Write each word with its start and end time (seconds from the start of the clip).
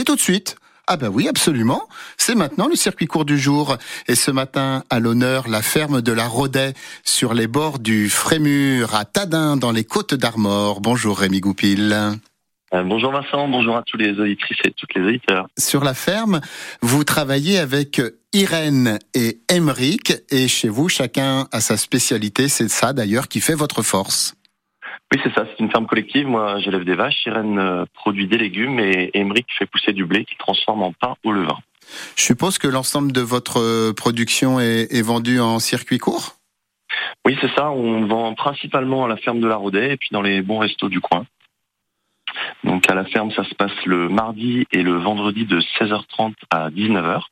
C'est 0.00 0.04
tout 0.04 0.16
de 0.16 0.20
suite. 0.20 0.56
Ah 0.86 0.96
ben 0.96 1.10
oui, 1.10 1.28
absolument. 1.28 1.86
C'est 2.16 2.34
maintenant 2.34 2.68
le 2.68 2.74
circuit 2.74 3.06
court 3.06 3.26
du 3.26 3.38
jour. 3.38 3.76
Et 4.08 4.14
ce 4.14 4.30
matin, 4.30 4.82
à 4.88 4.98
l'honneur, 4.98 5.46
la 5.46 5.60
ferme 5.60 6.00
de 6.00 6.10
la 6.10 6.26
Rodet, 6.26 6.72
sur 7.04 7.34
les 7.34 7.46
bords 7.46 7.78
du 7.78 8.08
Frémur, 8.08 8.94
à 8.94 9.04
Tadin, 9.04 9.58
dans 9.58 9.72
les 9.72 9.84
Côtes 9.84 10.14
d'Armor. 10.14 10.80
Bonjour 10.80 11.18
Rémi 11.18 11.40
Goupil. 11.40 11.92
Euh, 11.92 12.82
bonjour 12.82 13.12
Vincent, 13.12 13.46
bonjour 13.48 13.76
à 13.76 13.82
tous 13.82 13.98
les 13.98 14.18
auditrices 14.18 14.60
et 14.64 14.70
toutes 14.70 14.94
les 14.94 15.02
auditeurs. 15.02 15.48
Sur 15.58 15.84
la 15.84 15.92
ferme, 15.92 16.40
vous 16.80 17.04
travaillez 17.04 17.58
avec 17.58 18.00
Irène 18.32 19.00
et 19.12 19.42
Emeric, 19.50 20.14
et 20.30 20.48
chez 20.48 20.70
vous, 20.70 20.88
chacun 20.88 21.46
a 21.52 21.60
sa 21.60 21.76
spécialité. 21.76 22.48
C'est 22.48 22.70
ça 22.70 22.94
d'ailleurs 22.94 23.28
qui 23.28 23.42
fait 23.42 23.52
votre 23.52 23.82
force. 23.82 24.34
Oui, 25.12 25.20
c'est 25.24 25.34
ça, 25.34 25.44
c'est 25.46 25.60
une 25.62 25.70
ferme 25.70 25.86
collective. 25.86 26.26
Moi, 26.26 26.60
j'élève 26.60 26.84
des 26.84 26.94
vaches. 26.94 27.26
Irène 27.26 27.58
euh, 27.58 27.84
produit 27.94 28.28
des 28.28 28.38
légumes 28.38 28.78
et 28.78 29.10
Emeric 29.14 29.46
fait 29.58 29.66
pousser 29.66 29.92
du 29.92 30.04
blé 30.04 30.24
qui 30.24 30.36
transforme 30.36 30.82
en 30.82 30.92
pain 30.92 31.16
au 31.24 31.32
levain. 31.32 31.58
Je 32.16 32.22
suppose 32.22 32.58
que 32.58 32.68
l'ensemble 32.68 33.10
de 33.10 33.20
votre 33.20 33.58
euh, 33.58 33.92
production 33.92 34.60
est, 34.60 35.02
vendu 35.02 35.40
en 35.40 35.58
circuit 35.58 35.98
court? 35.98 36.36
Oui, 37.24 37.36
c'est 37.40 37.52
ça. 37.54 37.70
On 37.70 38.06
vend 38.06 38.34
principalement 38.34 39.04
à 39.04 39.08
la 39.08 39.16
ferme 39.16 39.40
de 39.40 39.48
la 39.48 39.56
Rodet 39.56 39.94
et 39.94 39.96
puis 39.96 40.10
dans 40.12 40.22
les 40.22 40.42
bons 40.42 40.58
restos 40.58 40.88
du 40.88 41.00
coin. 41.00 41.26
Donc 42.62 42.88
à 42.88 42.94
la 42.94 43.04
ferme, 43.04 43.32
ça 43.32 43.42
se 43.44 43.54
passe 43.54 43.84
le 43.86 44.08
mardi 44.08 44.66
et 44.70 44.82
le 44.82 44.96
vendredi 44.96 45.44
de 45.44 45.60
16h30 45.60 46.34
à 46.50 46.70
19h. 46.70 47.22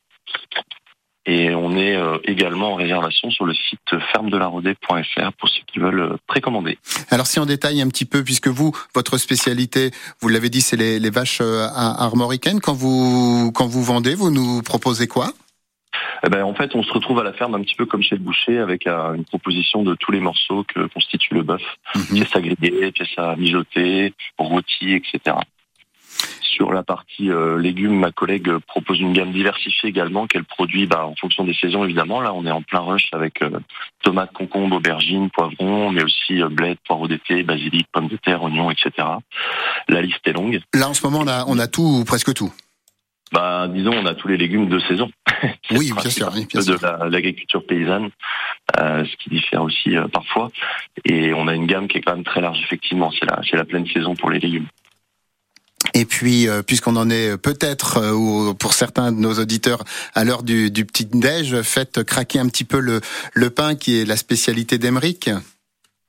Et 1.31 1.53
on 1.53 1.77
est 1.77 1.95
euh, 1.95 2.17
également 2.23 2.71
en 2.71 2.75
réservation 2.75 3.29
sur 3.29 3.45
le 3.45 3.53
site 3.53 3.99
fermedelarodée.fr 4.13 5.31
pour 5.33 5.47
ceux 5.47 5.61
qui 5.71 5.77
veulent 5.77 5.99
euh, 5.99 6.17
précommander. 6.25 6.79
Alors 7.11 7.27
si 7.27 7.37
on 7.37 7.45
détaille 7.45 7.83
un 7.83 7.87
petit 7.87 8.05
peu, 8.05 8.23
puisque 8.23 8.47
vous, 8.47 8.75
votre 8.95 9.19
spécialité, 9.19 9.91
vous 10.21 10.27
l'avez 10.27 10.49
dit, 10.49 10.61
c'est 10.61 10.75
les, 10.75 11.09
vaches 11.11 11.41
euh, 11.41 11.67
armoricaines. 11.75 12.59
Quand 12.61 12.73
vous 12.73 13.51
quand 13.53 13.67
vous 13.67 13.83
vendez, 13.83 14.15
vous 14.15 14.31
nous 14.31 14.63
proposez 14.63 15.05
quoi? 15.05 15.27
Eh 16.23 16.29
ben, 16.29 16.43
en 16.43 16.55
fait, 16.55 16.73
on 16.73 16.81
se 16.81 16.91
retrouve 16.91 17.19
à 17.19 17.23
la 17.23 17.33
ferme 17.33 17.53
un 17.53 17.61
petit 17.61 17.75
peu 17.75 17.85
comme 17.85 18.01
chez 18.01 18.15
le 18.15 18.23
boucher, 18.23 18.57
avec 18.57 18.87
une 18.87 19.23
proposition 19.25 19.83
de 19.83 19.93
tous 19.93 20.11
les 20.11 20.19
morceaux 20.19 20.63
que 20.63 20.87
constitue 20.87 21.35
le 21.35 21.43
bœuf, 21.43 21.61
mmh. 21.93 22.15
pièces 22.15 22.35
à 22.35 22.41
griller, 22.41 22.91
pièces 22.91 23.17
à 23.17 23.35
mijoter, 23.35 24.13
rôti, 24.39 24.93
etc. 24.93 25.35
Sur 26.59 26.73
la 26.73 26.83
partie 26.83 27.31
euh, 27.31 27.57
légumes, 27.57 27.97
ma 27.97 28.11
collègue 28.11 28.51
propose 28.67 28.99
une 28.99 29.13
gamme 29.13 29.31
diversifiée 29.31 29.87
également 29.87 30.27
qu'elle 30.27 30.43
produit 30.43 30.87
bah, 30.87 31.05
en 31.05 31.15
fonction 31.15 31.45
des 31.45 31.53
saisons 31.53 31.85
évidemment. 31.85 32.19
Là, 32.19 32.33
on 32.33 32.45
est 32.45 32.51
en 32.51 32.61
plein 32.61 32.81
rush 32.81 33.07
avec 33.13 33.41
euh, 33.41 33.61
tomates, 34.03 34.33
concombres, 34.33 34.75
aubergines, 34.75 35.29
poivrons, 35.29 35.89
mais 35.89 36.03
aussi 36.03 36.41
euh, 36.41 36.49
bled, 36.49 36.77
poireaux 36.85 37.07
d'été, 37.07 37.43
basilic, 37.43 37.87
pommes 37.93 38.09
de 38.09 38.17
terre, 38.17 38.43
oignons, 38.43 38.69
etc. 38.71 38.91
La 39.87 40.01
liste 40.01 40.19
est 40.25 40.33
longue. 40.33 40.59
Là, 40.73 40.89
en 40.89 40.93
ce 40.93 41.05
moment, 41.07 41.19
on 41.19 41.27
a, 41.29 41.45
on 41.47 41.57
a 41.59 41.67
tout, 41.67 42.03
presque 42.05 42.33
tout. 42.33 42.51
Bah, 43.31 43.69
disons, 43.69 43.93
on 43.93 44.05
a 44.05 44.13
tous 44.13 44.27
les 44.27 44.35
légumes 44.35 44.67
de 44.67 44.79
saison. 44.79 45.09
oui, 45.71 45.93
bien 45.93 46.09
sûr, 46.09 46.29
De 46.29 47.09
l'agriculture 47.09 47.65
paysanne, 47.65 48.09
ce 48.75 49.15
qui 49.15 49.29
diffère 49.29 49.63
aussi 49.63 49.95
parfois. 50.11 50.49
Et 51.05 51.33
on 51.33 51.47
a 51.47 51.53
une 51.53 51.67
gamme 51.67 51.87
qui 51.87 51.99
est 51.99 52.01
quand 52.01 52.15
même 52.15 52.25
très 52.25 52.41
large, 52.41 52.59
effectivement. 52.63 53.11
C'est 53.17 53.29
la, 53.31 53.39
c'est 53.49 53.55
la 53.55 53.63
pleine 53.63 53.87
saison 53.87 54.13
pour 54.13 54.29
les 54.29 54.39
légumes. 54.39 54.67
Et 55.99 56.05
puis, 56.05 56.47
euh, 56.47 56.61
puisqu'on 56.61 56.95
en 56.95 57.09
est 57.09 57.35
peut-être, 57.35 57.97
euh, 57.97 58.13
ou 58.13 58.53
pour 58.53 58.73
certains 58.73 59.11
de 59.11 59.17
nos 59.17 59.33
auditeurs, 59.33 59.83
à 60.15 60.23
l'heure 60.23 60.43
du, 60.43 60.71
du 60.71 60.85
petit 60.85 61.03
déj, 61.03 61.61
faites 61.61 62.03
craquer 62.03 62.39
un 62.39 62.47
petit 62.47 62.63
peu 62.63 62.79
le, 62.79 63.01
le 63.33 63.49
pain 63.49 63.75
qui 63.75 63.99
est 63.99 64.05
la 64.05 64.15
spécialité 64.15 64.77
d'Emeric. 64.77 65.29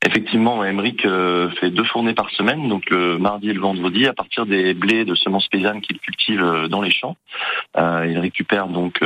Effectivement, 0.02 0.64
Emeric 0.64 1.04
euh, 1.04 1.50
fait 1.60 1.70
deux 1.70 1.84
fournées 1.84 2.14
par 2.14 2.30
semaine, 2.30 2.70
donc 2.70 2.88
le 2.88 3.18
mardi 3.18 3.50
et 3.50 3.52
le 3.52 3.60
vendredi, 3.60 4.06
à 4.06 4.14
partir 4.14 4.46
des 4.46 4.72
blés 4.72 5.04
de 5.04 5.14
semences 5.14 5.46
paysannes 5.48 5.82
qu'il 5.82 5.98
cultive 5.98 6.42
euh, 6.42 6.68
dans 6.68 6.80
les 6.80 6.90
champs. 6.90 7.18
Euh, 7.76 8.06
il 8.08 8.18
récupère 8.18 8.68
donc 8.68 9.00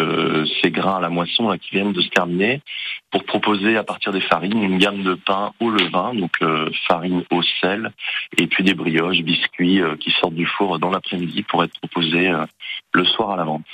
ces 0.63 0.71
grains 0.71 0.99
à 0.99 1.01
la 1.01 1.09
moisson 1.09 1.57
qui 1.59 1.71
viennent 1.73 1.93
de 1.93 2.01
se 2.01 2.09
terminer 2.11 2.63
pour 3.11 3.25
proposer 3.25 3.77
à 3.77 3.83
partir 3.83 4.13
des 4.13 4.21
farines 4.21 4.63
une 4.63 4.79
gamme 4.79 5.03
de 5.03 5.15
pain 5.15 5.53
au 5.59 5.71
levain, 5.71 6.15
donc 6.15 6.33
farine 6.87 7.25
au 7.31 7.43
sel, 7.61 7.93
et 8.37 8.47
puis 8.47 8.65
des 8.65 8.75
brioches, 8.75 9.23
biscuits 9.23 9.81
qui 10.01 10.11
sortent 10.21 10.35
du 10.35 10.47
four 10.47 10.79
dans 10.79 10.91
l'après-midi 10.91 11.43
pour 11.43 11.63
être 11.63 11.79
proposés 11.81 12.33
le 12.93 13.05
soir 13.05 13.31
à 13.31 13.37
la 13.37 13.45
vente. 13.45 13.67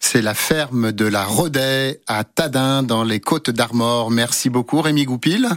C'est 0.00 0.22
la 0.22 0.34
ferme 0.34 0.92
de 0.92 1.06
la 1.06 1.24
Rodet 1.24 2.00
à 2.06 2.24
Tadin 2.24 2.82
dans 2.82 3.04
les 3.04 3.20
Côtes 3.20 3.50
d'Armor. 3.50 4.10
Merci 4.10 4.48
beaucoup 4.48 4.80
Rémi 4.80 5.04
Goupil. 5.04 5.48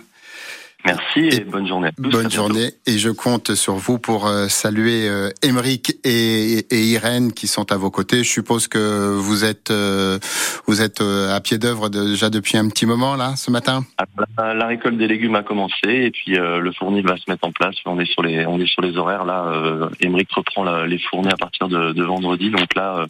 Merci 0.86 1.20
et, 1.20 1.40
bonne 1.42 1.68
journée 1.68 1.90
à 1.90 1.92
tous. 1.92 2.10
Bonne 2.10 2.32
journée 2.32 2.72
et 2.88 2.98
je 2.98 3.10
compte 3.10 3.54
sur 3.56 3.76
vous 3.76 4.00
pour 4.00 4.28
euh, 4.28 4.48
saluer 4.48 5.08
euh, 5.08 5.30
Émeric 5.44 5.98
et, 6.04 6.66
et, 6.74 6.84
Irène 6.86 7.34
qui 7.34 7.48
sont 7.48 7.72
à 7.72 7.78
vos 7.78 7.92
côtés. 7.92 8.24
Je 8.24 8.30
suppose 8.30 8.68
que 8.68 9.16
vous 9.16 9.46
êtes 9.46 9.72
euh, 9.72 10.18
vous 10.66 10.82
êtes 10.82 11.02
à 11.02 11.40
pied 11.42 11.58
d'œuvre 11.58 11.90
déjà 11.90 12.30
depuis 12.30 12.58
un 12.58 12.68
petit 12.70 12.86
moment 12.86 13.16
là 13.16 13.36
ce 13.36 13.52
matin? 13.52 13.84
Ah, 13.98 14.54
la, 14.54 14.68
récolte 14.68 14.98
des 14.98 15.08
légumes 15.08 15.36
a 15.36 15.44
commencé 15.44 15.88
et 15.88 16.12
puis 16.12 16.34
le 16.36 16.72
fourni 16.72 17.02
va 17.02 17.18
se 17.18 17.30
mettre 17.30 17.48
en 17.48 17.52
place. 17.52 17.76
On 17.86 18.00
est 18.00 18.12
sur 18.12 18.24
les 18.24 18.46
on 18.46 18.60
est 18.60 18.68
sur 18.68 18.82
les 18.82 18.98
horaires 18.98 19.26
là. 19.26 19.90
Émeric 20.00 20.32
reprend 20.32 20.64
les 20.84 21.00
fournis 21.00 21.32
à 21.32 21.38
partir 21.38 21.68
de, 21.68 21.94
de 21.94 22.04
vendredi 22.04 22.50
donc 22.50 22.74
là 22.76 23.06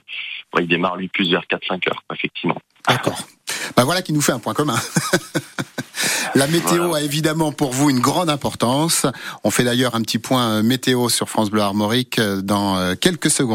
il 0.60 0.68
démarre 0.68 0.98
lui 0.98 1.08
plus 1.08 1.32
vers 1.32 1.44
4-5 1.44 1.90
heures 1.90 2.04
effectivement. 2.14 2.58
D'accord. 2.88 3.20
Bah 3.76 3.84
voilà 3.84 4.02
qui 4.02 4.14
nous 4.14 4.22
fait 4.22 4.34
un 4.34 4.40
point 4.40 4.54
commun. 4.54 4.76
La 6.36 6.48
météo 6.48 6.94
a 6.94 7.02
évidemment 7.02 7.52
pour 7.52 7.72
vous 7.72 7.90
une 7.90 8.00
grande 8.00 8.30
importance. 8.30 9.06
On 9.44 9.52
fait 9.52 9.64
d'ailleurs 9.64 9.96
un 9.96 10.02
petit 10.02 10.18
point 10.18 10.64
météo 10.64 11.10
sur 11.10 11.30
France 11.30 11.50
Bleu 11.50 11.62
Armorique 11.62 12.20
dans 12.20 12.78
euh, 12.78 12.96
quelques 13.00 13.30
secondes. 13.30 13.52